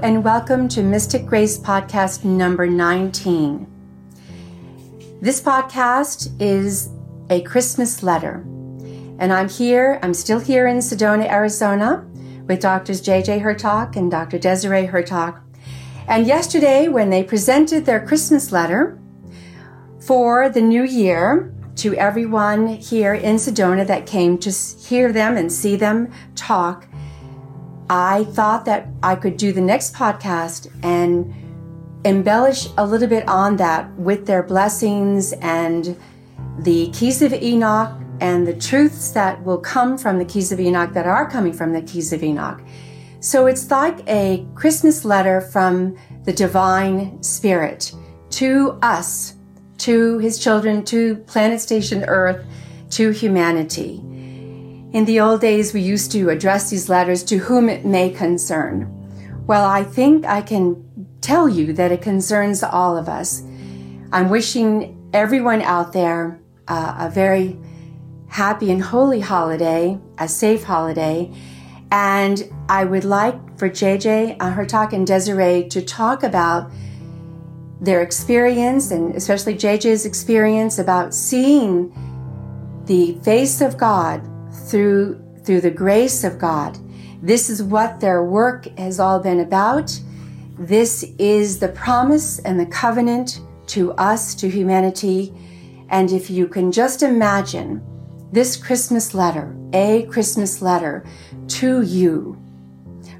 [0.00, 3.66] and welcome to Mystic Grace Podcast number 19.
[5.20, 6.90] This podcast is
[7.30, 8.44] a Christmas letter,
[9.18, 12.06] and I'm here, I'm still here in Sedona, Arizona,
[12.46, 14.38] with Doctors JJ Hurtak and Dr.
[14.38, 15.40] Desiree Hurtak.
[16.06, 19.00] And yesterday, when they presented their Christmas letter
[19.98, 25.52] for the new year to everyone here in Sedona that came to hear them and
[25.52, 26.86] see them talk,
[27.90, 31.34] I thought that I could do the next podcast and
[32.04, 35.96] embellish a little bit on that with their blessings and
[36.58, 40.92] the keys of Enoch and the truths that will come from the keys of Enoch
[40.92, 42.60] that are coming from the keys of Enoch.
[43.20, 47.92] So it's like a Christmas letter from the divine spirit
[48.30, 49.34] to us,
[49.78, 52.44] to his children, to planet station Earth,
[52.90, 54.02] to humanity.
[54.90, 58.88] In the old days, we used to address these letters to whom it may concern.
[59.46, 60.82] Well, I think I can
[61.20, 63.42] tell you that it concerns all of us.
[64.12, 67.58] I'm wishing everyone out there uh, a very
[68.28, 71.30] happy and holy holiday, a safe holiday.
[71.90, 76.70] And I would like for JJ, uh, Hurtak, and Desiree to talk about
[77.78, 81.92] their experience and especially JJ's experience about seeing
[82.86, 84.26] the face of God
[84.58, 86.78] through through the grace of God.
[87.22, 89.98] This is what their work has all been about.
[90.58, 95.32] This is the promise and the covenant to us, to humanity.
[95.88, 97.82] And if you can just imagine
[98.30, 101.06] this Christmas letter, a Christmas letter
[101.48, 102.36] to you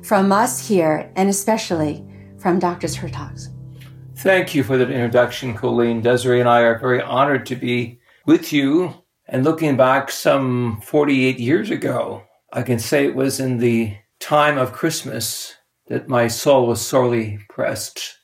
[0.02, 2.04] from us here, and especially
[2.38, 2.88] from Dr.
[2.88, 3.50] Hurtak's.
[4.16, 6.02] Thank you for that introduction, Colleen.
[6.02, 8.94] Desiree and I are very honored to be with you
[9.28, 12.22] and looking back some 48 years ago,
[12.52, 15.54] I can say it was in the time of Christmas
[15.88, 18.16] that my soul was sorely pressed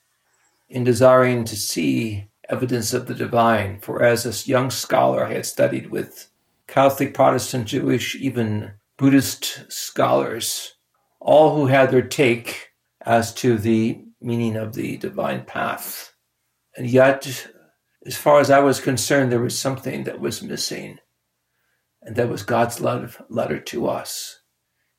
[0.69, 3.81] in desiring to see evidence of the divine.
[3.81, 6.29] For as a young scholar, I had studied with
[6.67, 10.75] Catholic, Protestant, Jewish, even Buddhist scholars,
[11.21, 12.71] all who had their take
[13.03, 16.15] as to the meaning of the divine path.
[16.77, 17.49] And yet,
[18.07, 20.99] as far as I was concerned, there was something that was missing.
[22.03, 24.41] And that was God's love letter to us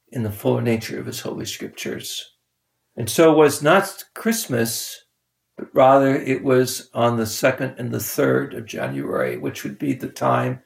[0.10, 2.36] in the full nature of his holy scriptures.
[2.96, 5.04] And so it was not Christmas,
[5.58, 9.94] but rather it was on the second and the third of January, which would be
[9.94, 10.62] the time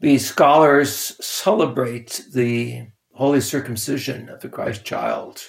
[0.00, 5.42] the scholars celebrate the holy circumcision of the Christ child.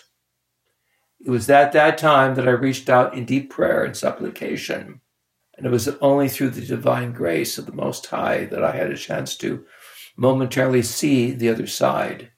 [1.25, 4.99] It was at that time that I reached out in deep prayer and supplication
[5.57, 8.91] and it was only through the divine grace of the Most High that I had
[8.91, 9.65] a chance to
[10.15, 12.31] momentarily see the other side,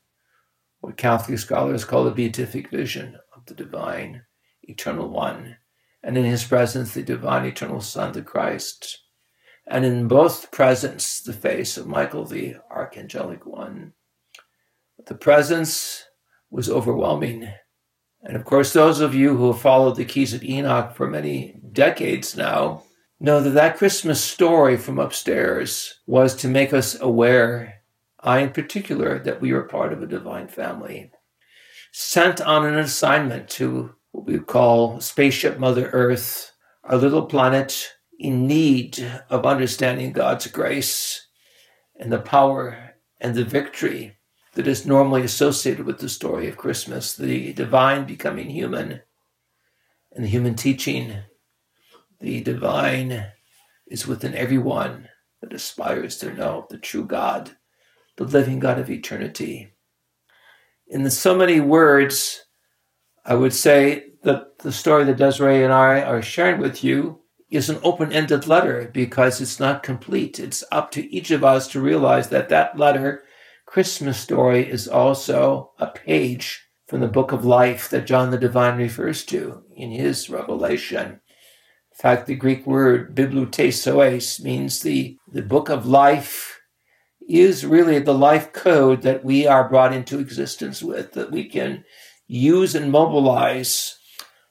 [0.81, 4.23] what Catholic scholars call the beatific vision of the divine,
[4.63, 5.57] eternal one,
[6.03, 8.99] and in his presence, the divine, eternal Son, the Christ,
[9.67, 13.93] and in both presence, the face of Michael, the archangelic one.
[15.05, 16.03] The presence
[16.49, 17.47] was overwhelming.
[18.23, 21.59] And of course, those of you who have followed the keys of Enoch for many
[21.71, 22.83] decades now
[23.23, 27.81] know that that Christmas story from upstairs was to make us aware,
[28.19, 31.09] I in particular, that we were part of a divine family,
[31.93, 36.51] sent on an assignment to what we call Spaceship Mother Earth,
[36.83, 38.99] our little planet in need
[39.29, 41.27] of understanding God's grace
[41.97, 44.17] and the power and the victory
[44.55, 48.99] that is normally associated with the story of Christmas, the divine becoming human
[50.11, 51.19] and the human teaching
[52.23, 53.25] the divine
[53.85, 55.09] is within everyone
[55.41, 57.51] that aspires to know the true God,
[58.15, 59.73] the living God of eternity.
[60.87, 62.45] In so many words,
[63.25, 67.19] I would say that the story that Desiree and I are sharing with you
[67.51, 70.39] is an open ended letter because it's not complete.
[70.39, 73.23] It's up to each of us to realize that that letter,
[73.65, 78.77] Christmas story, is also a page from the book of life that John the Divine
[78.77, 81.19] refers to in his revelation.
[81.93, 86.59] In fact, the Greek word bibliothesois means the, the book of life
[87.29, 91.85] is really the life code that we are brought into existence with, that we can
[92.27, 93.97] use and mobilize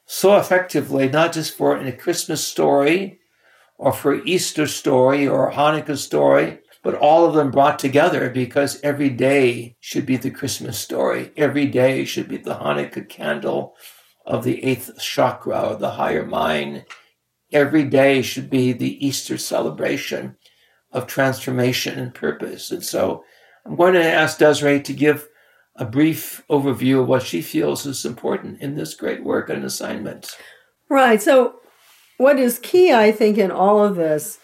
[0.05, 3.19] so effectively, not just for a Christmas story
[3.77, 9.09] or for Easter story or Hanukkah story, but all of them brought together because every
[9.09, 11.31] day should be the Christmas story.
[11.35, 13.75] Every day should be the Hanukkah candle
[14.25, 16.85] of the eighth chakra or the higher mind.
[17.53, 20.35] Every day should be the Easter celebration
[20.91, 22.71] of transformation and purpose.
[22.71, 23.23] And so
[23.65, 25.27] I'm going to ask Desiree to give
[25.75, 30.37] a brief overview of what she feels is important in this great work and assignment.
[30.89, 31.21] Right.
[31.21, 31.55] So,
[32.17, 34.37] what is key, I think, in all of this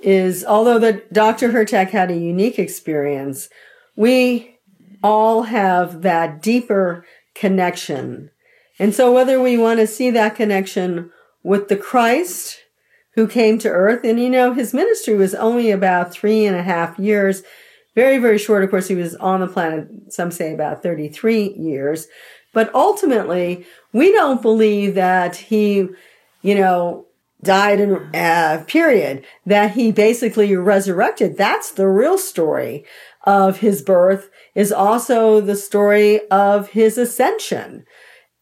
[0.00, 1.50] is although the Dr.
[1.50, 3.48] Hurtak had a unique experience,
[3.96, 4.58] we
[5.02, 7.04] all have that deeper
[7.34, 8.30] connection.
[8.78, 11.10] And so, whether we want to see that connection
[11.46, 12.58] with the Christ
[13.14, 16.62] who came to earth, and you know, his ministry was only about three and a
[16.62, 17.42] half years
[17.94, 18.62] very, very short.
[18.62, 22.08] Of course, he was on the planet, some say about 33 years.
[22.52, 25.88] But ultimately, we don't believe that he,
[26.42, 27.06] you know,
[27.42, 31.38] died in a uh, period, that he basically resurrected.
[31.38, 32.84] That's the real story
[33.24, 37.86] of his birth is also the story of his ascension.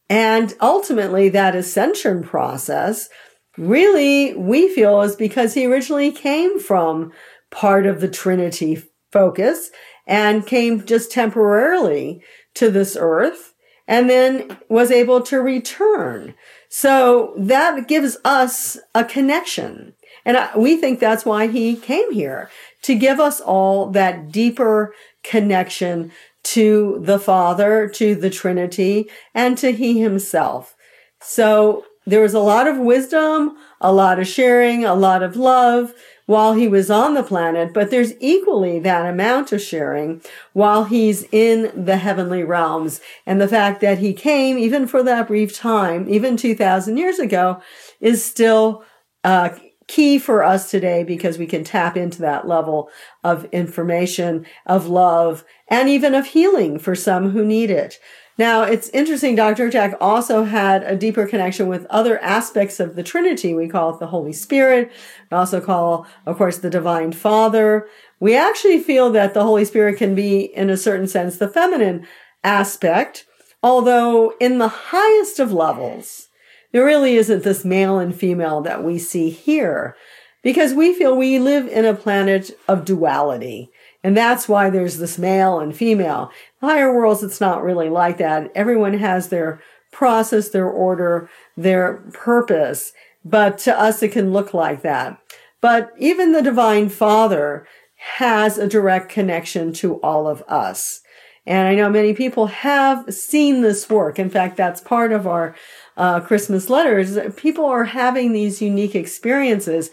[0.09, 3.09] And ultimately that ascension process
[3.57, 7.11] really we feel is because he originally came from
[7.51, 9.71] part of the Trinity focus
[10.05, 12.21] and came just temporarily
[12.55, 13.53] to this earth
[13.87, 16.33] and then was able to return.
[16.69, 19.93] So that gives us a connection.
[20.25, 22.49] And we think that's why he came here
[22.81, 24.93] to give us all that deeper
[25.23, 26.11] connection
[26.45, 30.75] to the Father, to the Trinity, and to He Himself.
[31.21, 35.93] So there was a lot of wisdom, a lot of sharing, a lot of love
[36.27, 40.21] while he was on the planet, but there's equally that amount of sharing
[40.53, 42.99] while he's in the heavenly realms.
[43.25, 47.61] And the fact that he came, even for that brief time, even 2000 years ago,
[48.01, 48.83] is still,
[49.23, 49.49] uh,
[49.87, 52.89] key for us today because we can tap into that level
[53.23, 57.99] of information, of love, and even of healing for some who need it.
[58.37, 59.69] Now, it's interesting, Dr.
[59.69, 63.53] Jack also had a deeper connection with other aspects of the Trinity.
[63.53, 64.91] We call it the Holy Spirit.
[65.31, 67.87] We also call, of course, the Divine Father.
[68.19, 72.05] We actually feel that the Holy Spirit can be, in a certain sense, the feminine
[72.43, 73.25] aspect,
[73.63, 76.27] although in the highest of levels,
[76.75, 79.95] there really isn't this male and female that we see here
[80.43, 83.71] because we feel we live in a planet of duality.
[84.03, 86.31] And that's why there's this male and female.
[86.59, 88.51] higher worlds, it's not really like that.
[88.53, 89.61] Everyone has their
[89.93, 92.91] process, their order, their purpose.
[93.23, 95.17] But to us, it can look like that.
[95.61, 97.65] But even the divine father
[98.17, 100.99] has a direct connection to all of us.
[101.45, 104.17] And I know many people have seen this work.
[104.17, 105.55] In fact, that's part of our
[105.97, 107.17] uh, Christmas letters.
[107.35, 109.91] People are having these unique experiences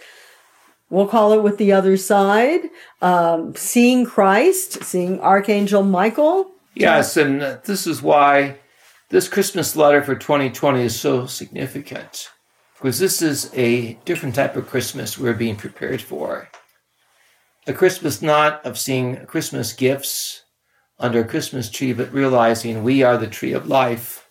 [0.92, 2.60] we'll call it with the other side,
[3.00, 6.52] um, seeing Christ, seeing Archangel Michael.
[6.74, 8.58] Yes, and this is why
[9.08, 12.28] this Christmas letter for 2020 is so significant
[12.76, 16.48] because this is a different type of Christmas we're being prepared for.
[17.66, 20.42] A Christmas not of seeing Christmas gifts
[20.98, 24.21] under a Christmas tree, but realizing we are the tree of life,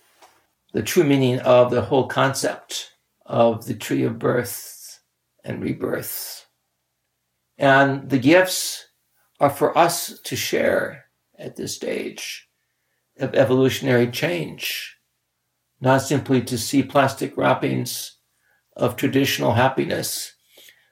[0.73, 2.91] the true meaning of the whole concept
[3.25, 4.99] of the tree of birth
[5.43, 6.47] and rebirth.
[7.57, 8.87] And the gifts
[9.39, 11.05] are for us to share
[11.37, 12.47] at this stage
[13.19, 14.97] of evolutionary change,
[15.79, 18.17] not simply to see plastic wrappings
[18.75, 20.35] of traditional happiness,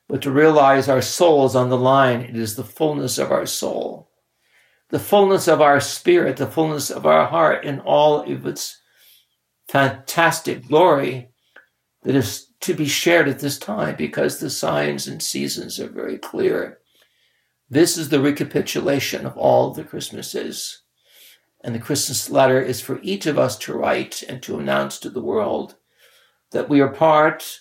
[0.07, 2.21] but to realize our souls on the line.
[2.21, 4.09] It is the fullness of our soul,
[4.89, 8.78] the fullness of our spirit, the fullness of our heart in all of its
[9.69, 11.29] fantastic glory
[12.01, 16.17] that is to be shared at this time because the signs and seasons are very
[16.17, 16.79] clear.
[17.69, 20.81] This is the recapitulation of all the Christmases.
[21.63, 25.09] And the Christmas letter is for each of us to write and to announce to
[25.09, 25.75] the world
[26.51, 27.59] that we are part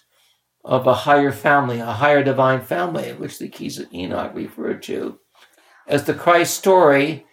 [0.64, 5.18] of a higher family, a higher divine family, which the keys of Enoch referred to
[5.86, 7.26] as the Christ story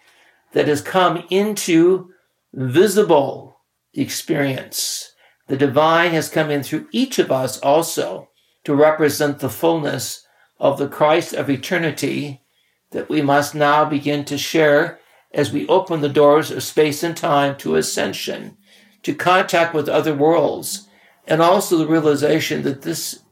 [0.52, 2.10] that has come into
[2.52, 3.55] visible
[3.96, 5.12] experience.
[5.48, 8.30] The divine has come in through each of us also
[8.64, 10.26] to represent the fullness
[10.58, 12.42] of the Christ of eternity
[12.90, 14.98] that we must now begin to share
[15.32, 18.56] as we open the doors of space and time to ascension,
[19.02, 20.88] to contact with other worlds,
[21.26, 23.22] and also the realization that this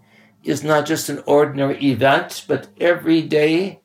[0.43, 3.81] is not just an ordinary event, but every day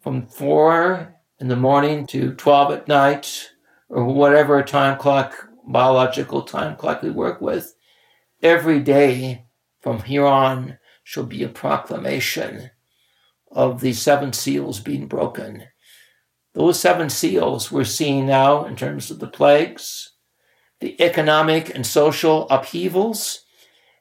[0.00, 3.50] from four in the morning to 12 at night,
[3.88, 7.74] or whatever time clock biological time clock we work with,
[8.42, 9.46] every day
[9.80, 12.70] from here on shall be a proclamation
[13.50, 15.64] of the seven seals being broken.
[16.54, 20.12] Those seven seals we're seeing now in terms of the plagues,
[20.80, 23.44] the economic and social upheavals,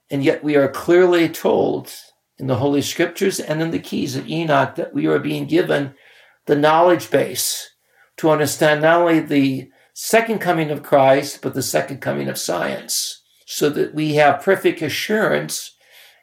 [0.09, 1.93] and yet we are clearly told
[2.37, 5.93] in the Holy Scriptures and in the keys of Enoch that we are being given
[6.47, 7.69] the knowledge base
[8.17, 13.21] to understand not only the second coming of Christ, but the second coming of science,
[13.45, 15.75] so that we have perfect assurance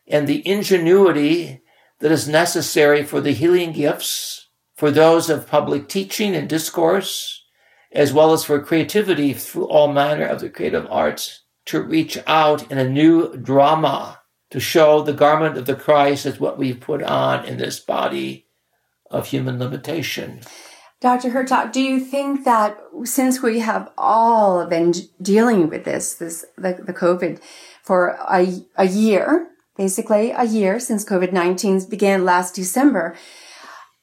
[0.06, 1.62] and the ingenuity
[2.00, 7.44] that is necessary for the healing gifts, for those of public teaching and discourse,
[7.92, 12.70] as well as for creativity through all manner of the creative arts to reach out
[12.70, 14.20] in a new drama
[14.50, 18.46] to show the garment of the Christ as what we've put on in this body
[19.10, 20.40] of human limitation.
[21.00, 21.30] Dr.
[21.30, 26.82] Hurtak, do you think that since we have all been dealing with this, this the,
[26.84, 27.40] the COVID
[27.82, 33.16] for a, a year, basically a year since COVID-19 began last December,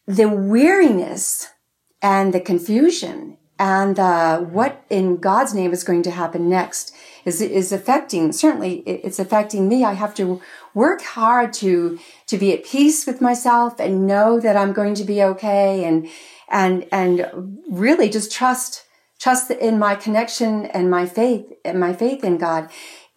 [0.07, 1.49] the weariness
[2.01, 3.97] and the confusion and
[4.51, 9.69] what in God's name is going to happen next is is affecting certainly it's affecting
[9.69, 9.85] me.
[9.85, 10.41] I have to
[10.73, 11.97] work hard to
[12.27, 16.09] to be at peace with myself and know that I'm going to be okay and
[16.49, 18.85] and and really just trust
[19.19, 22.69] trust in my connection and my faith and my faith in God.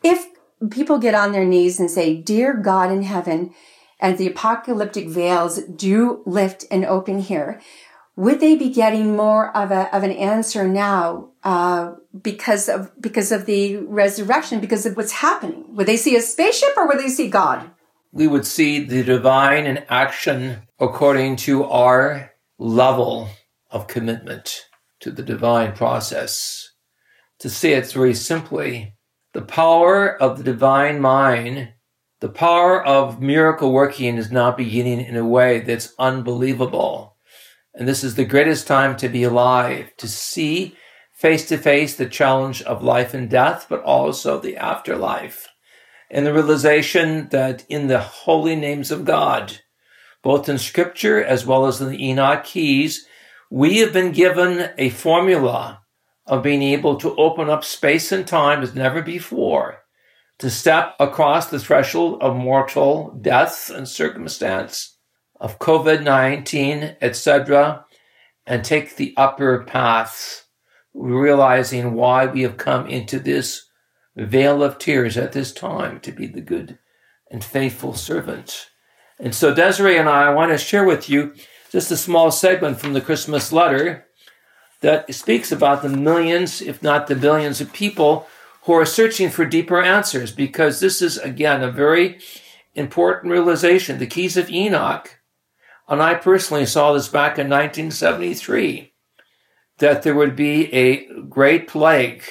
[0.02, 0.26] If
[0.70, 3.54] people get on their knees and say, "Dear God in heaven,"
[4.00, 7.60] and the apocalyptic veils do lift and open here,
[8.18, 13.30] would they be getting more of a of an answer now uh, because of because
[13.30, 17.08] of the resurrection because of what's happening would they see a spaceship or would they
[17.08, 17.70] see god
[18.12, 23.28] we would see the divine in action according to our level
[23.70, 24.66] of commitment
[25.00, 26.72] to the divine process
[27.38, 28.94] to say it very simply
[29.32, 31.72] the power of the divine mind
[32.20, 37.16] the power of miracle working is now beginning in a way that's unbelievable
[37.78, 40.76] and this is the greatest time to be alive, to see
[41.12, 45.46] face to face the challenge of life and death, but also the afterlife.
[46.10, 49.60] And the realization that in the holy names of God,
[50.22, 53.06] both in scripture as well as in the Enoch keys,
[53.50, 55.82] we have been given a formula
[56.26, 59.82] of being able to open up space and time as never before,
[60.38, 64.98] to step across the threshold of mortal death and circumstance
[65.40, 67.84] of COVID 19, etc.,
[68.46, 70.44] and take the upper paths,
[70.94, 73.68] realizing why we have come into this
[74.16, 76.78] vale of tears at this time to be the good
[77.30, 78.67] and faithful servant.
[79.18, 81.34] And so, Desiree and I, I want to share with you
[81.70, 84.06] just a small segment from the Christmas letter
[84.80, 88.28] that speaks about the millions, if not the billions, of people
[88.62, 92.18] who are searching for deeper answers, because this is, again, a very
[92.74, 93.98] important realization.
[93.98, 95.18] The keys of Enoch
[95.88, 98.92] and I personally saw this back in 1973
[99.78, 102.22] that there would be a great plague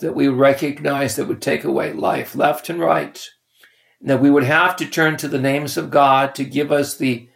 [0.00, 3.24] that we recognize that would take away life left and right.
[4.02, 7.28] That we would have to turn to the names of God to give us the,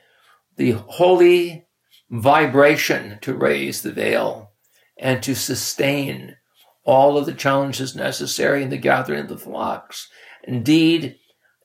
[0.57, 1.67] the holy
[2.11, 4.53] vibration to raise the veil
[4.99, 6.37] and to sustain
[6.85, 10.09] all of the challenges necessary in the gathering of the flocks.
[10.45, 11.17] Indeed,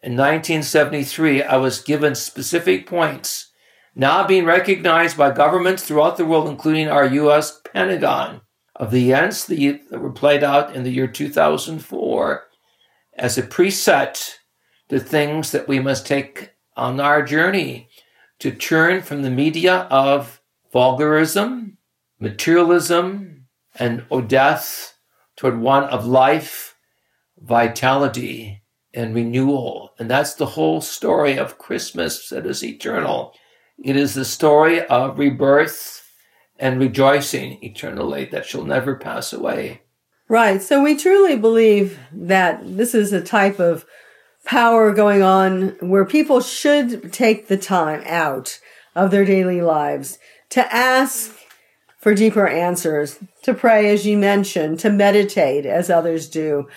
[0.03, 3.51] in 1973, I was given specific points,
[3.93, 7.62] now being recognized by governments throughout the world, including our U.S.
[7.72, 8.41] Pentagon,
[8.75, 12.43] of the events that were played out in the year 2004
[13.13, 14.38] as a preset
[14.91, 17.88] to things that we must take on our journey
[18.39, 20.41] to turn from the media of
[20.74, 21.77] vulgarism,
[22.19, 23.45] materialism,
[23.79, 24.98] and death
[25.38, 26.75] toward one of life,
[27.38, 29.93] vitality, and renewal.
[29.98, 33.33] And that's the whole story of Christmas that is eternal.
[33.81, 36.05] It is the story of rebirth
[36.60, 39.83] and rejoicing eternally that shall never pass away.
[40.27, 40.62] Right.
[40.62, 43.86] So we truly believe that this is a type of
[44.45, 48.60] power going on where people should take the time out
[48.95, 50.17] of their daily lives
[50.50, 51.36] to ask
[51.98, 56.67] for deeper answers, to pray, as you mentioned, to meditate as others do,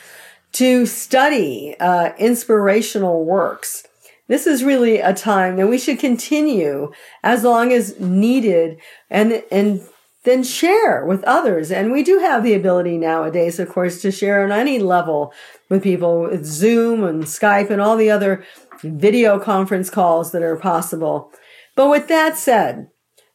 [0.53, 3.85] to study uh, inspirational works.
[4.29, 6.93] This is really a time that we should continue
[7.23, 8.79] as long as needed
[9.11, 9.81] and, and
[10.25, 11.71] then share with others.
[11.71, 15.33] And we do have the ability nowadays, of course, to share on any level
[15.69, 18.45] with people with Zoom and Skype and all the other
[18.83, 21.33] video conference calls that are possible.
[21.75, 22.89] But with that said,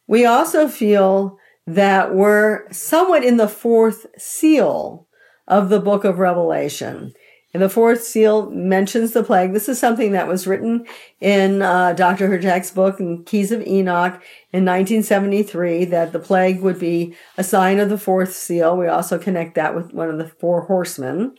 [0.06, 5.06] we also feel that we're somewhat in the fourth seal
[5.46, 7.12] of the book of Revelation.
[7.52, 9.52] And the fourth seal mentions the plague.
[9.52, 10.86] This is something that was written
[11.20, 12.28] in uh, Dr.
[12.28, 14.22] Hurtak's book, Keys of Enoch,
[14.52, 18.76] in 1973, that the plague would be a sign of the fourth seal.
[18.76, 21.34] We also connect that with one of the four horsemen.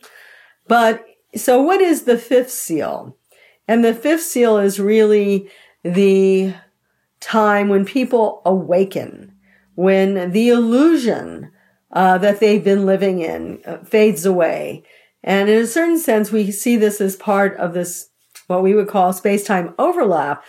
[0.68, 1.04] But
[1.34, 3.16] so, what is the fifth seal?
[3.68, 5.48] And the fifth seal is really
[5.82, 6.54] the
[7.20, 9.34] time when people awaken,
[9.74, 11.50] when the illusion
[11.92, 14.82] uh, that they've been living in uh, fades away.
[15.22, 18.08] And in a certain sense, we see this as part of this,
[18.46, 20.42] what we would call space time overlap.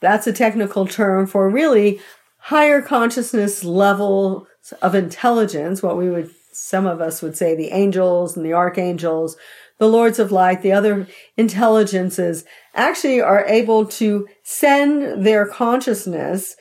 [0.00, 2.00] That's a technical term for really
[2.38, 4.46] higher consciousness level
[4.82, 9.36] of intelligence, what we would, some of us would say the angels and the archangels,
[9.78, 11.06] the lords of light, the other
[11.36, 12.44] intelligences
[12.74, 16.56] actually are able to send their consciousness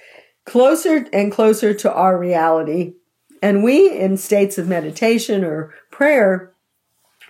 [0.46, 2.94] closer and closer to our reality.
[3.42, 6.54] And we in states of meditation or prayer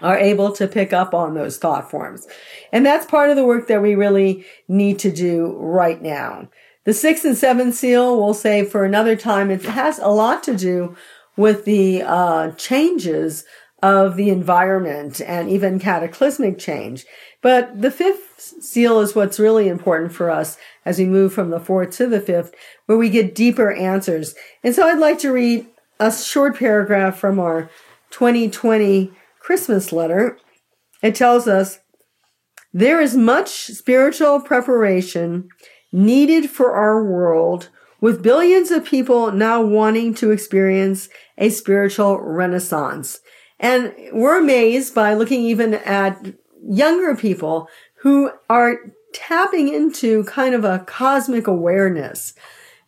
[0.02, 2.28] are able to pick up on those thought forms.
[2.72, 6.50] And that's part of the work that we really need to do right now.
[6.86, 9.50] The sixth and seventh seal we'll say for another time.
[9.50, 10.96] It has a lot to do
[11.36, 13.46] with the uh, changes
[13.82, 17.06] of the environment and even cataclysmic change.
[17.42, 21.60] But the fifth seal is what's really important for us as we move from the
[21.60, 22.54] fourth to the fifth,
[22.86, 24.36] where we get deeper answers.
[24.64, 25.68] And so I'd like to read
[26.00, 27.70] a short paragraph from our
[28.12, 30.38] 2020 Christmas letter.
[31.02, 31.80] It tells us,
[32.72, 35.50] there is much spiritual preparation
[35.92, 37.70] needed for our world
[38.04, 41.08] with billions of people now wanting to experience
[41.38, 43.22] a spiritual renaissance.
[43.62, 46.34] And we're amazed by looking even at
[46.68, 47.70] younger people
[48.02, 48.76] who are
[49.14, 52.34] tapping into kind of a cosmic awareness,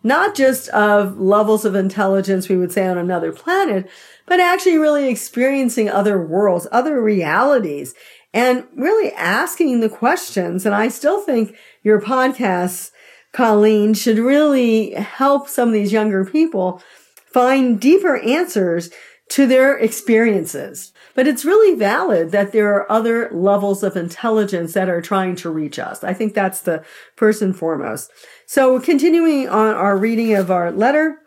[0.04, 3.90] not just of levels of intelligence we would say on another planet,
[4.26, 7.96] but actually really experiencing other worlds, other realities,
[8.34, 10.66] and really asking the questions.
[10.66, 12.92] And I still think your podcasts,
[13.36, 16.82] Colleen, should really help some of these younger people
[17.26, 18.90] find deeper answers
[19.28, 20.94] to their experiences.
[21.16, 25.50] But it's really valid that there are other levels of intelligence that are trying to
[25.50, 26.02] reach us.
[26.02, 26.86] I think that's the
[27.18, 28.10] first and foremost.
[28.46, 31.18] So continuing on our reading of our letter,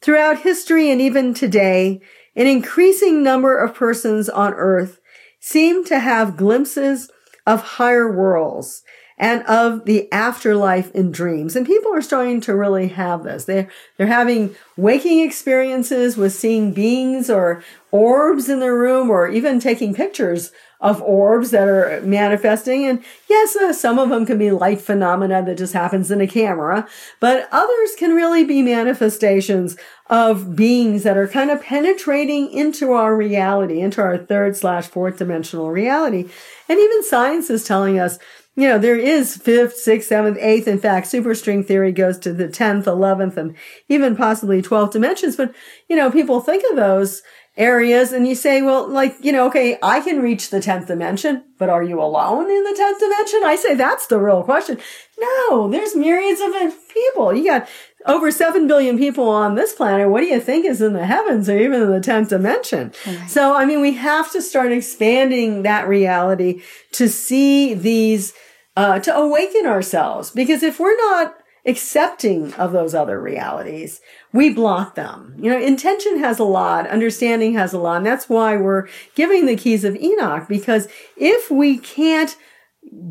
[0.00, 2.00] throughout history and even today,
[2.34, 5.00] an increasing number of persons on earth
[5.38, 7.10] seem to have glimpses
[7.46, 8.82] of higher worlds
[9.18, 11.56] and of the afterlife in dreams.
[11.56, 13.44] And people are starting to really have this.
[13.44, 19.60] They're, they're having waking experiences with seeing beings or orbs in their room or even
[19.60, 22.86] taking pictures of orbs that are manifesting.
[22.86, 26.26] And yes, uh, some of them can be light phenomena that just happens in a
[26.26, 26.86] camera,
[27.18, 29.76] but others can really be manifestations
[30.08, 35.18] of beings that are kind of penetrating into our reality, into our third slash fourth
[35.18, 36.28] dimensional reality.
[36.68, 38.20] And even science is telling us
[38.58, 40.66] you know, there is fifth, sixth, seventh, eighth.
[40.66, 43.54] In fact, superstring theory goes to the 10th, 11th, and
[43.88, 45.36] even possibly 12th dimensions.
[45.36, 45.54] But,
[45.88, 47.22] you know, people think of those
[47.56, 51.44] areas and you say, well, like, you know, okay, I can reach the 10th dimension,
[51.56, 53.42] but are you alone in the 10th dimension?
[53.44, 54.80] I say that's the real question.
[55.20, 56.52] No, there's myriads of
[56.92, 57.32] people.
[57.32, 57.68] You got
[58.06, 60.08] over 7 billion people on this planet.
[60.08, 62.92] What do you think is in the heavens or even in the 10th dimension?
[63.06, 63.30] Right.
[63.30, 68.34] So, I mean, we have to start expanding that reality to see these
[68.78, 70.30] uh, to awaken ourselves.
[70.30, 71.36] Because if we're not
[71.66, 74.00] accepting of those other realities,
[74.32, 75.34] we block them.
[75.36, 78.86] You know, intention has a lot, understanding has a lot, and that's why we're
[79.16, 80.46] giving the keys of Enoch.
[80.48, 80.86] Because
[81.16, 82.36] if we can't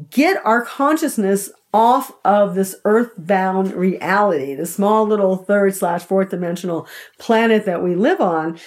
[0.09, 6.87] get our consciousness off of this earthbound reality, the small little third slash fourth dimensional
[7.19, 8.57] planet that we live on,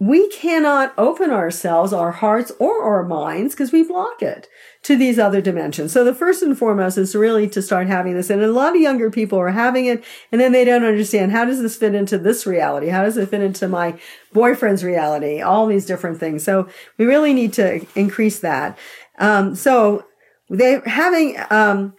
[0.00, 4.48] we cannot open ourselves, our hearts or our minds, because we block it
[4.84, 5.92] to these other dimensions.
[5.92, 8.30] So the first and foremost is really to start having this.
[8.30, 11.44] And a lot of younger people are having it and then they don't understand how
[11.44, 12.88] does this fit into this reality?
[12.88, 13.98] How does it fit into my
[14.32, 15.40] boyfriend's reality?
[15.40, 16.44] All these different things.
[16.44, 18.78] So we really need to increase that.
[19.18, 20.04] Um, so
[20.48, 21.94] they're having, um,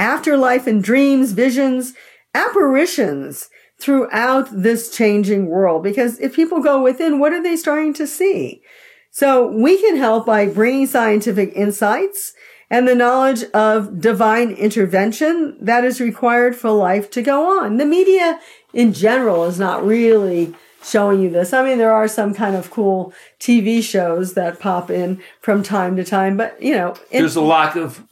[0.00, 1.94] afterlife and dreams, visions,
[2.34, 5.82] apparitions throughout this changing world.
[5.82, 8.62] Because if people go within, what are they starting to see?
[9.10, 12.34] So we can help by bringing scientific insights
[12.68, 17.76] and the knowledge of divine intervention that is required for life to go on.
[17.76, 18.40] The media
[18.72, 21.52] in general is not really showing you this.
[21.52, 25.96] I mean, there are some kind of cool TV shows that pop in from time
[25.96, 28.04] to time, but you know, there's a lack of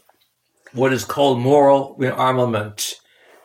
[0.72, 2.94] what is called moral rearmament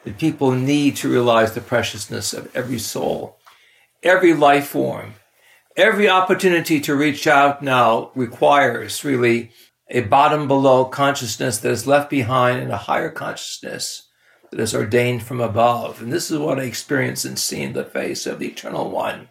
[0.04, 3.38] that people need to realize the preciousness of every soul,
[4.04, 5.16] every life form,
[5.76, 9.52] every opportunity to reach out now requires really
[9.90, 14.08] a bottom below consciousness that is left behind and a higher consciousness
[14.52, 16.02] that is ordained from above.
[16.02, 19.30] And this is what I experience in seeing the face of the Eternal One.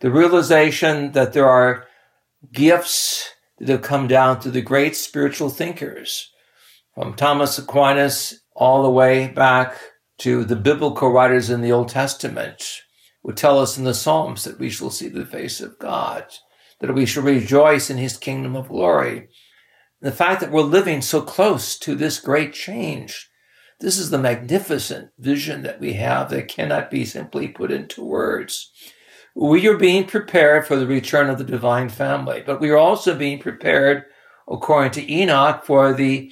[0.00, 1.86] The realization that there are
[2.52, 6.28] gifts that have come down to the great spiritual thinkers,
[6.94, 9.76] from Thomas Aquinas all the way back
[10.18, 12.62] to the biblical writers in the Old Testament,
[13.22, 16.26] would tell us in the Psalms that we shall see the face of God,
[16.80, 19.28] that we shall rejoice in his kingdom of glory.
[20.00, 23.30] The fact that we're living so close to this great change
[23.82, 28.70] this is the magnificent vision that we have that cannot be simply put into words.
[29.34, 33.18] We are being prepared for the return of the divine family, but we are also
[33.18, 34.04] being prepared,
[34.48, 36.30] according to Enoch, for the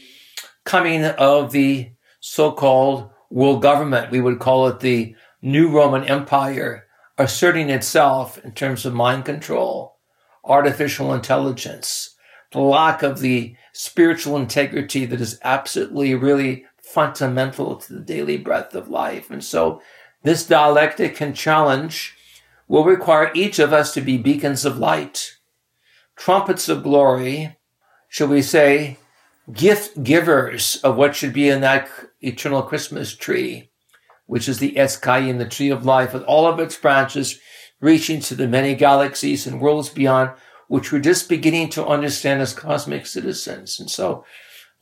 [0.64, 4.10] coming of the so-called world government.
[4.10, 6.86] We would call it the new Roman Empire
[7.18, 9.96] asserting itself in terms of mind control,
[10.44, 12.14] artificial intelligence,
[12.52, 18.74] the lack of the spiritual integrity that is absolutely really fundamental to the daily breath
[18.74, 19.30] of life.
[19.30, 19.80] And so
[20.22, 22.14] this dialectic and challenge
[22.68, 25.36] will require each of us to be beacons of light,
[26.16, 27.56] trumpets of glory,
[28.08, 28.96] shall we say,
[29.52, 31.88] gift givers of what should be in that
[32.20, 33.70] eternal Christmas tree,
[34.26, 37.38] which is the Chaim, the tree of life, with all of its branches
[37.80, 40.30] reaching to the many galaxies and worlds beyond,
[40.68, 43.80] which we're just beginning to understand as cosmic citizens.
[43.80, 44.24] And so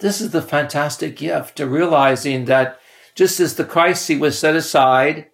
[0.01, 2.79] this is the fantastic gift to realizing that
[3.15, 5.27] just as the Christ was set aside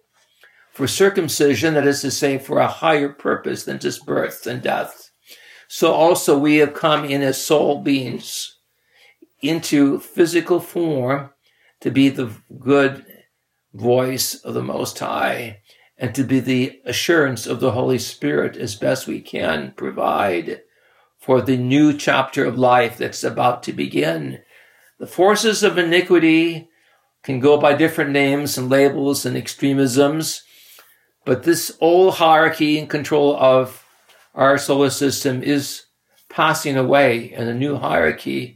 [0.71, 5.11] for circumcision, that is to say, for a higher purpose than just birth and death,
[5.67, 8.54] so also we have come in as soul beings
[9.41, 11.29] into physical form
[11.81, 13.05] to be the good
[13.73, 15.61] voice of the Most High
[15.97, 20.61] and to be the assurance of the Holy Spirit as best we can provide
[21.19, 24.39] for the new chapter of life that's about to begin.
[24.99, 26.69] The forces of iniquity
[27.23, 30.43] can go by different names and labels and extremisms,
[31.25, 33.83] but this old hierarchy and control of
[34.35, 35.85] our solar system is
[36.29, 38.54] passing away, and a new hierarchy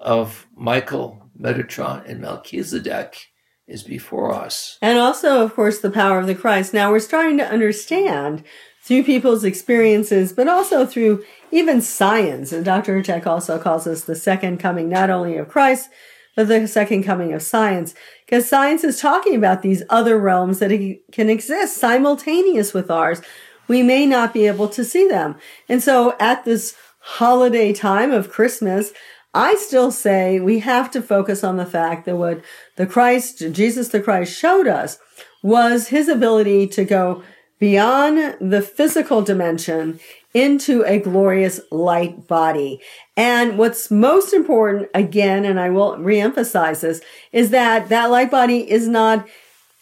[0.00, 3.28] of Michael, Metatron, and Melchizedek
[3.66, 4.78] is before us.
[4.80, 6.72] And also, of course, the power of the Christ.
[6.72, 8.42] Now we're starting to understand
[8.82, 12.52] through people's experiences, but also through even science.
[12.52, 12.98] And Dr.
[12.98, 15.90] Hurtak also calls us the second coming, not only of Christ,
[16.34, 17.94] but the second coming of science.
[18.24, 20.70] Because science is talking about these other realms that
[21.12, 23.20] can exist simultaneous with ours.
[23.66, 25.36] We may not be able to see them.
[25.68, 28.92] And so at this holiday time of Christmas,
[29.34, 32.42] I still say we have to focus on the fact that what
[32.76, 34.98] the Christ, Jesus the Christ showed us
[35.42, 37.22] was his ability to go
[37.58, 40.00] beyond the physical dimension
[40.34, 42.80] into a glorious light body.
[43.16, 47.00] And what's most important, again, and I will reemphasize this,
[47.32, 49.26] is that that light body is not,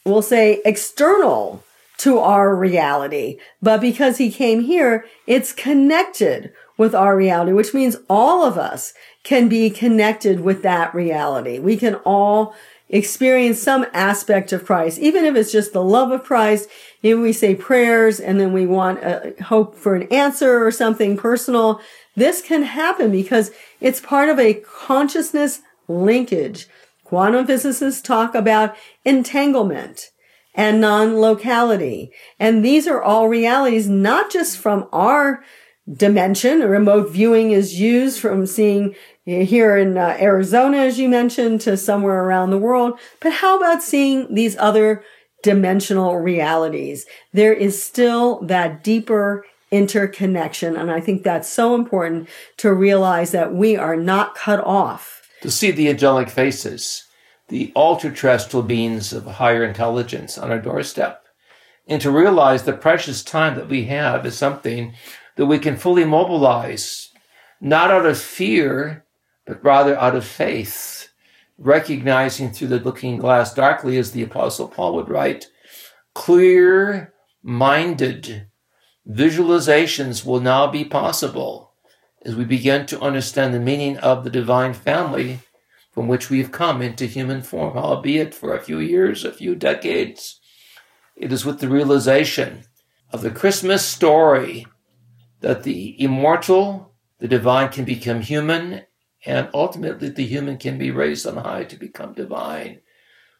[0.04, 1.62] we'll say, external
[1.98, 7.96] to our reality, but because he came here, it's connected with our reality, which means
[8.08, 11.58] all of us can be connected with that reality.
[11.58, 12.54] We can all
[12.88, 16.68] experience some aspect of Christ, even if it's just the love of Christ.
[17.02, 21.16] If we say prayers and then we want a hope for an answer or something
[21.16, 21.80] personal,
[22.14, 26.68] this can happen because it's part of a consciousness linkage.
[27.04, 30.10] Quantum physicists talk about entanglement
[30.54, 32.10] and non-locality.
[32.38, 35.44] And these are all realities, not just from our
[35.92, 36.61] dimension.
[36.61, 38.94] Remote viewing is used from seeing
[39.25, 42.99] here in uh, Arizona, as you mentioned, to somewhere around the world.
[43.20, 45.05] But how about seeing these other
[45.42, 47.07] dimensional realities?
[47.33, 50.77] There is still that deeper interconnection.
[50.77, 55.29] And I think that's so important to realize that we are not cut off.
[55.42, 57.05] To see the angelic faces,
[57.49, 61.25] the ultra terrestrial beings of higher intelligence on our doorstep,
[61.88, 64.94] and to realize the precious time that we have is something
[65.37, 67.11] that we can fully mobilize,
[67.61, 69.05] not out of fear,
[69.46, 71.09] but rather out of faith,
[71.59, 75.46] recognizing through the looking glass darkly, as the Apostle Paul would write,
[76.14, 78.49] clear minded
[79.09, 81.72] visualizations will now be possible
[82.25, 85.38] as we begin to understand the meaning of the divine family
[85.92, 90.40] from which we've come into human form, albeit for a few years, a few decades.
[91.14, 92.64] It is with the realization
[93.12, 94.66] of the Christmas story
[95.40, 98.83] that the immortal, the divine can become human
[99.25, 102.81] and ultimately the human can be raised on high to become divine.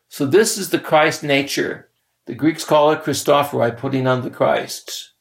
[0.09, 1.91] So this is the Christ nature.
[2.27, 5.13] The Greeks call it Christophoroi, putting on the Christ.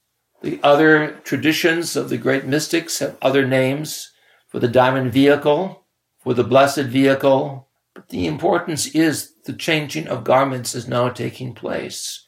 [0.41, 4.11] The other traditions of the great mystics have other names
[4.47, 5.85] for the diamond vehicle,
[6.19, 7.67] for the blessed vehicle.
[7.93, 12.25] But the importance is the changing of garments is now taking place.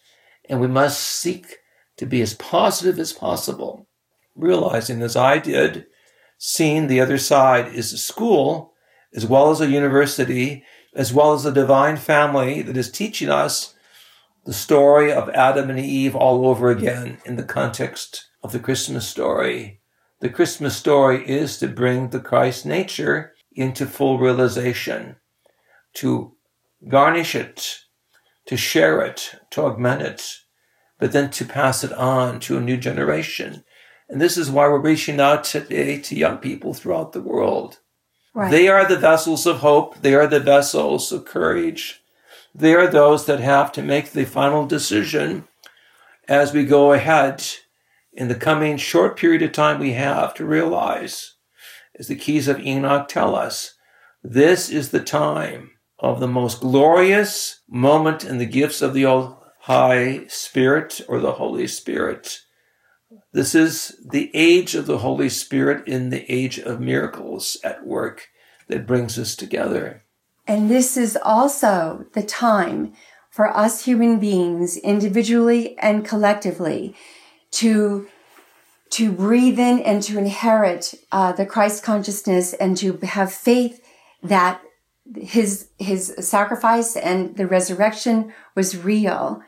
[0.48, 1.58] And we must seek
[1.98, 3.87] to be as positive as possible,
[4.38, 5.88] realizing as I did,
[6.38, 8.74] seeing the other side is a school
[9.14, 10.64] as well as a university,
[10.96, 13.74] as well as a divine family that is teaching us
[14.46, 19.08] the story of Adam and Eve all over again in the context of the Christmas
[19.08, 19.82] story.
[20.20, 25.18] The Christmas story is to bring the Christ nature into full realization,
[25.96, 26.36] to
[26.88, 27.80] garnish it,
[28.46, 30.38] to share it, to augment it,
[31.00, 33.64] but then to pass it on to a new generation.
[34.10, 37.80] And this is why we're reaching out today to young people throughout the world.
[38.34, 38.52] Right.
[38.52, 40.02] They are the vessels of hope.
[40.02, 42.02] They are the vessels of courage.
[42.54, 45.48] They are those that have to make the final decision
[46.28, 47.46] as we go ahead
[48.14, 51.36] in the coming short period of time we have to realize,
[51.98, 53.76] as the keys of Enoch tell us,
[54.24, 59.38] this is the time of the most glorious moment in the gifts of the old
[59.62, 62.42] High Spirit or the Holy Spirit.
[63.34, 68.30] This is the age of the Holy Spirit in the age of miracles at work
[68.68, 70.04] that brings us together.
[70.48, 72.94] And this is also the time
[73.30, 76.96] for us human beings, individually and collectively,
[77.52, 78.08] to
[78.90, 83.86] to breathe in and to inherit uh, the Christ consciousness and to have faith
[84.24, 84.62] that
[85.16, 89.42] his his sacrifice and the resurrection was real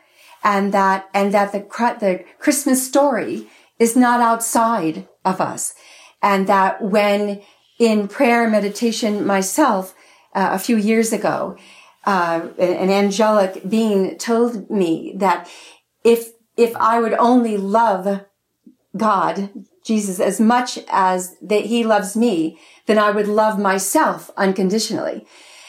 [0.44, 1.60] and that and that the
[2.00, 3.48] the Christmas story
[3.80, 5.74] is not outside of us,
[6.22, 7.42] and that when
[7.78, 9.94] in prayer and meditation myself
[10.34, 11.56] uh, a few years ago,
[12.04, 15.50] uh, an angelic being told me that
[16.04, 18.20] if if I would only love
[18.96, 19.50] God,
[19.82, 25.26] Jesus, as much as that He loves me, then I would love myself unconditionally,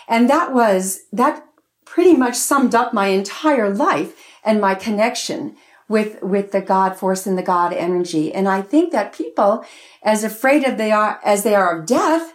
[0.07, 1.45] and that was that
[1.85, 5.55] pretty much summed up my entire life and my connection
[5.91, 8.33] with with the God force and the God energy.
[8.33, 9.63] And I think that people,
[10.01, 12.33] as afraid of they are as they are of death,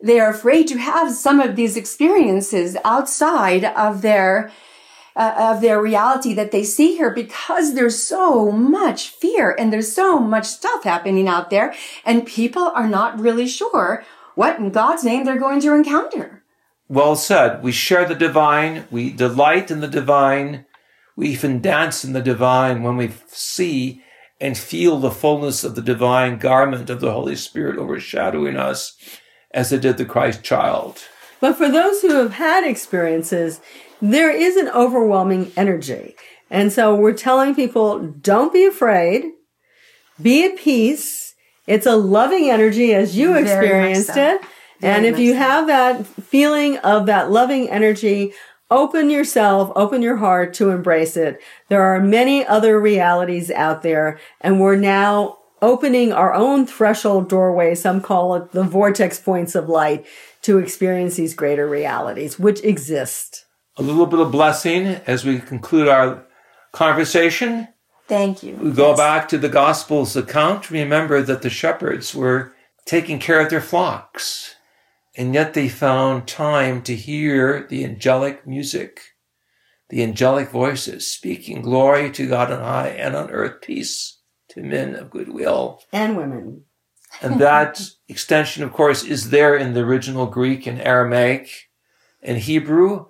[0.00, 4.50] they are afraid to have some of these experiences outside of their
[5.16, 9.92] uh, of their reality that they see here because there's so much fear and there's
[9.92, 14.04] so much stuff happening out there and people are not really sure
[14.34, 16.42] what in God's name they're going to encounter.
[16.88, 17.62] Well said.
[17.62, 20.66] We share the divine, we delight in the divine,
[21.16, 24.02] we even dance in the divine when we see
[24.40, 28.96] and feel the fullness of the divine garment of the Holy Spirit overshadowing us
[29.52, 31.02] as it did the Christ child.
[31.40, 33.60] But for those who have had experiences,
[34.02, 36.16] there is an overwhelming energy.
[36.50, 39.24] And so we're telling people don't be afraid,
[40.20, 41.34] be at peace.
[41.66, 44.34] It's a loving energy as you experienced so.
[44.34, 44.40] it.
[44.80, 45.38] Very and if you so.
[45.38, 48.32] have that feeling of that loving energy,
[48.70, 51.40] open yourself, open your heart to embrace it.
[51.68, 57.74] There are many other realities out there and we're now opening our own threshold doorway.
[57.74, 60.06] Some call it the vortex points of light
[60.42, 63.46] to experience these greater realities, which exist.
[63.76, 66.26] A little bit of blessing as we conclude our
[66.72, 67.68] conversation.
[68.06, 68.56] Thank you.
[68.56, 68.98] We go yes.
[68.98, 70.70] back to the Gospels account.
[70.70, 72.52] Remember that the shepherds were
[72.84, 74.53] taking care of their flocks
[75.16, 79.00] and yet they found time to hear the angelic music,
[79.88, 84.18] the angelic voices speaking glory to God on high and on earth peace
[84.50, 86.64] to men of goodwill and women.
[87.22, 91.48] and that extension, of course, is there in the original Greek and Aramaic
[92.22, 93.06] and Hebrew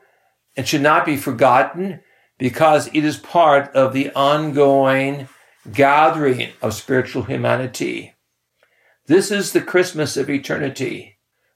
[0.56, 2.00] and should not be forgotten
[2.38, 5.28] because it is part of the ongoing
[5.72, 8.14] gathering of spiritual humanity.
[9.06, 11.13] This is the Christmas of eternity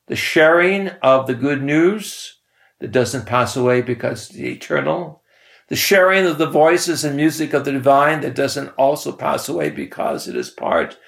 [0.09, 2.39] the sharing of the good news
[2.81, 5.23] that doesn't pass away because it's eternal,
[5.69, 9.69] the sharing of the voices and music of the divine that doesn't also pass away
[9.69, 10.99] because it is part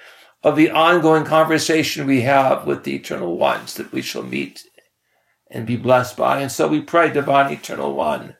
[0.43, 4.63] of the ongoing conversation we have with the eternal ones that we shall meet
[5.49, 6.39] and be blessed by.
[6.39, 8.35] And so we pray, divine eternal one,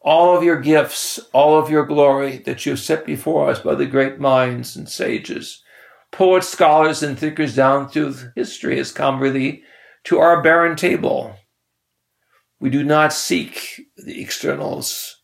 [0.00, 3.74] all of your gifts, all of your glory that you have set before us by
[3.74, 5.63] the great minds and sages
[6.14, 9.64] poets, scholars, and thinkers down through history has come really
[10.04, 11.36] to our barren table.
[12.60, 15.22] We do not seek the externals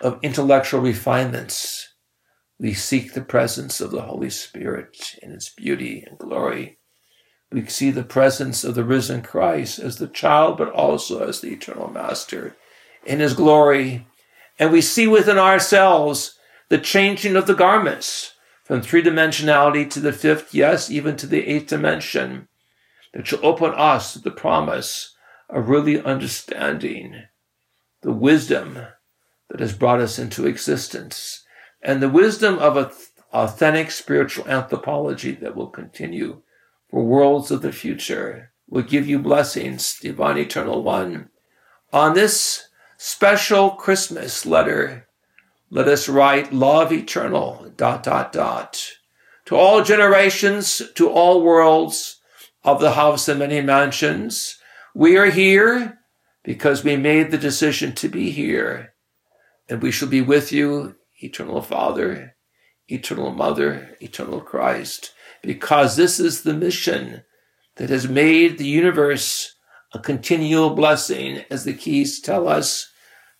[0.00, 1.88] of intellectual refinements.
[2.58, 6.78] We seek the presence of the Holy Spirit in its beauty and glory.
[7.50, 11.52] We see the presence of the risen Christ as the child, but also as the
[11.52, 12.56] eternal master
[13.06, 14.06] in his glory.
[14.58, 18.34] And we see within ourselves the changing of the garments
[18.70, 22.46] from three dimensionality to the fifth, yes, even to the eighth dimension.
[23.12, 25.12] that you'll open us to the promise
[25.48, 27.24] of really understanding
[28.02, 28.74] the wisdom
[29.48, 31.44] that has brought us into existence
[31.82, 32.92] and the wisdom of a
[33.32, 36.40] authentic spiritual anthropology that will continue
[36.88, 38.52] for worlds of the future.
[38.68, 41.28] will give you blessings, divine eternal one.
[41.92, 45.08] On this special Christmas letter,
[45.70, 48.90] let us write love eternal, dot, dot, dot,
[49.44, 52.20] to all generations, to all worlds
[52.64, 54.56] of the house of many mansions.
[54.94, 55.98] We are here
[56.42, 58.94] because we made the decision to be here,
[59.68, 62.36] and we shall be with you, eternal Father,
[62.88, 67.22] eternal Mother, eternal Christ, because this is the mission
[67.76, 69.54] that has made the universe
[69.92, 72.90] a continual blessing, as the keys tell us.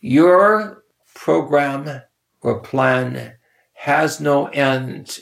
[0.01, 0.83] Your
[1.14, 2.03] program
[2.40, 3.35] or plan
[3.74, 5.20] has no end.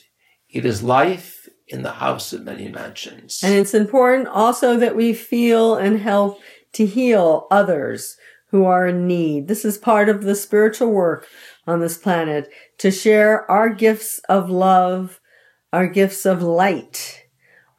[0.48, 3.40] It is life in the house of many mansions.
[3.42, 6.40] And it's important also that we feel and help
[6.72, 8.16] to heal others
[8.50, 9.48] who are in need.
[9.48, 11.26] This is part of the spiritual work
[11.66, 15.20] on this planet to share our gifts of love,
[15.72, 17.26] our gifts of light,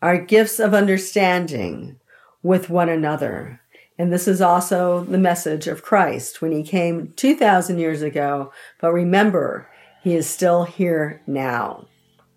[0.02, 1.99] our gifts of understanding
[2.43, 3.62] with one another.
[4.00, 8.54] And this is also the message of Christ when he came 2,000 years ago.
[8.80, 9.70] But remember,
[10.02, 11.86] he is still here now.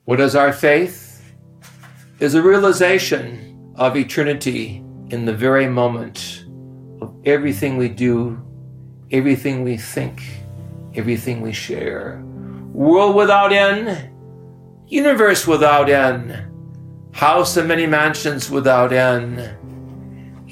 [0.05, 1.23] What is our faith?
[2.19, 6.45] Is a realization of eternity in the very moment
[7.01, 8.43] of everything we do,
[9.13, 10.21] everything we think,
[10.97, 12.21] everything we share.
[12.73, 14.11] World without end,
[14.89, 16.37] universe without end,
[17.13, 19.57] house of many mansions without end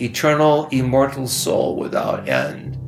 [0.01, 2.79] eternal, immortal soul without end.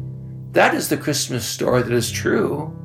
[0.53, 2.77] That is the Christmas story that is true.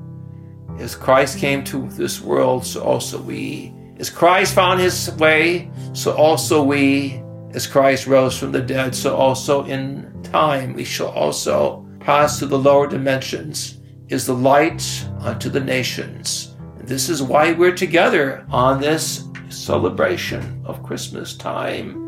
[0.79, 3.73] As Christ came to this world, so also we.
[3.97, 7.21] As Christ found his way, so also we.
[7.53, 12.45] As Christ rose from the dead, so also in time we shall also pass to
[12.45, 16.55] the lower dimensions, is the light unto the nations.
[16.77, 22.06] This is why we're together on this celebration of Christmas time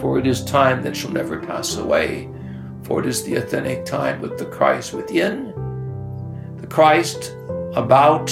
[0.00, 2.28] for it is time that shall never pass away.
[2.84, 5.52] For it is the authentic time with the Christ within,
[6.56, 7.34] the Christ
[7.74, 8.30] about,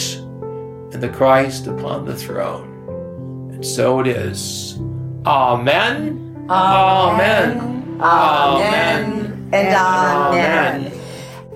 [0.92, 3.50] and the Christ upon the throne.
[3.52, 4.78] And so it is.
[5.26, 6.46] Amen.
[6.48, 7.98] Amen.
[8.00, 8.00] Amen.
[8.00, 9.50] Amen.
[9.52, 10.92] And amen.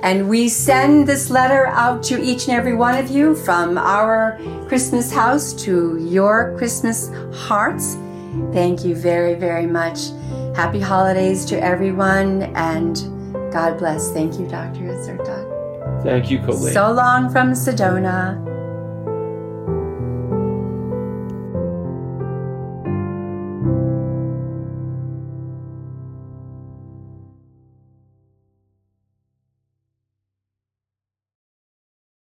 [0.02, 4.38] And we send this letter out to each and every one of you from our
[4.66, 7.96] Christmas house to your Christmas hearts.
[8.52, 10.10] Thank you very, very much.
[10.54, 12.96] Happy holidays to everyone and
[13.52, 14.12] God bless.
[14.12, 14.80] Thank you, Dr.
[14.80, 16.02] Hurtak.
[16.02, 16.72] Thank you, Colleen.
[16.72, 18.49] So long from Sedona.